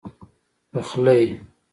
پخلی 0.73 1.39